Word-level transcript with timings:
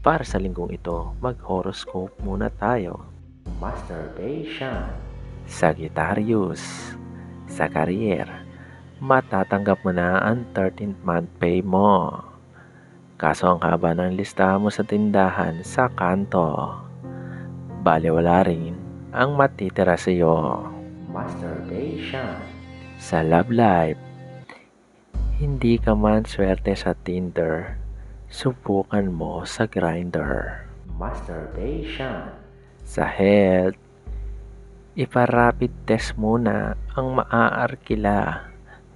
Para 0.00 0.24
sa 0.24 0.40
linggong 0.40 0.72
ito, 0.72 1.12
mag-horoscope 1.20 2.16
muna 2.24 2.48
tayo. 2.48 3.04
Masturbation. 3.60 4.88
Sagittarius. 5.44 6.96
Sa 7.44 7.68
career, 7.68 8.24
matatanggap 8.96 9.84
mo 9.84 9.92
na 9.92 10.16
ang 10.24 10.48
13th 10.56 11.04
month 11.04 11.28
pay 11.36 11.60
mo. 11.60 12.16
Kaso 13.20 13.52
ang 13.52 13.60
haba 13.60 13.92
ng 13.92 14.16
listahan 14.16 14.64
mo 14.64 14.72
sa 14.72 14.88
tindahan 14.88 15.60
sa 15.60 15.92
kanto. 15.92 16.48
Baliwala 17.84 18.48
rin 18.48 18.72
ang 19.12 19.36
matitira 19.36 20.00
sa 20.00 20.08
iyo. 20.08 20.64
Masturbation. 21.12 22.40
Sa 22.96 23.20
love 23.20 23.52
life, 23.52 24.00
hindi 25.36 25.76
ka 25.76 25.92
man 25.92 26.24
swerte 26.24 26.72
sa 26.72 26.96
Tinder, 27.04 27.76
subukan 28.30 29.10
mo 29.10 29.42
sa 29.42 29.66
grinder. 29.66 30.62
Masturbation. 30.94 32.30
Sa 32.86 33.02
health, 33.02 33.74
iparapid 34.94 35.74
test 35.82 36.14
muna 36.14 36.78
ang 36.94 37.18
maaarkila 37.18 38.46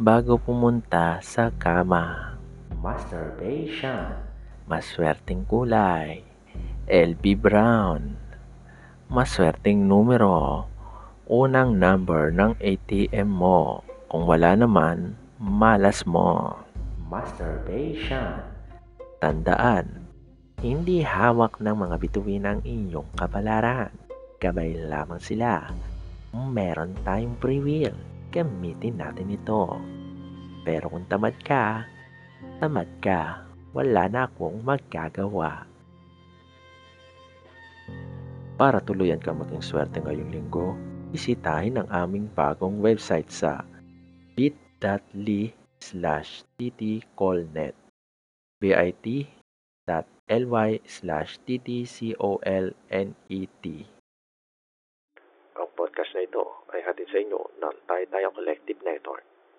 bago 0.00 0.40
pumunta 0.40 1.20
sa 1.20 1.52
kama. 1.52 2.40
Masturbation. 2.80 4.16
Maswerteng 4.64 5.44
kulay. 5.44 6.24
LB 6.88 7.24
Brown. 7.36 8.16
Maswerteng 9.12 9.84
numero. 9.84 10.64
Unang 11.28 11.76
number 11.76 12.32
ng 12.32 12.56
ATM 12.64 13.28
mo. 13.28 13.84
Kung 14.08 14.24
wala 14.24 14.56
naman, 14.56 15.20
malas 15.36 16.08
mo. 16.08 16.64
Masturbation. 17.12 18.57
Tandaan, 19.18 20.06
hindi 20.62 21.02
hawak 21.02 21.58
ng 21.58 21.74
mga 21.74 21.96
bituin 21.98 22.46
ang 22.46 22.62
inyong 22.62 23.18
kapalaran. 23.18 23.90
Gabay 24.38 24.78
lamang 24.78 25.18
sila. 25.18 25.74
Meron 26.30 26.94
tayong 27.02 27.34
free 27.42 27.58
will, 27.58 27.98
gamitin 28.30 29.02
natin 29.02 29.34
ito. 29.34 29.74
Pero 30.62 30.94
kung 30.94 31.02
tamad 31.10 31.34
ka, 31.42 31.82
tamad 32.62 32.86
ka, 33.02 33.42
wala 33.74 34.06
na 34.06 34.30
akong 34.30 34.62
magagawa. 34.62 35.66
Para 38.54 38.78
tuluyan 38.78 39.18
ka 39.18 39.34
maging 39.34 39.66
swerte 39.66 39.98
ngayong 39.98 40.30
linggo, 40.30 40.78
bisitahin 41.10 41.82
ang 41.82 41.90
aming 41.90 42.30
bagong 42.38 42.78
website 42.78 43.34
sa 43.34 43.66
bit.ly 44.38 45.50
slash 45.82 46.46
ttcolnet 46.54 47.87
bit.ly 48.58 50.06
slash 50.84 51.38
ttcolnet 51.46 52.74
Ang 55.58 55.68
podcast 55.78 56.10
na 56.14 56.22
ito 56.22 56.42
ay 56.74 56.80
hatid 56.82 57.08
sa 57.10 57.18
inyo 57.22 57.40
ng 57.62 57.74
Tayo 57.86 58.28
Collective 58.34 58.80
Network. 58.82 59.24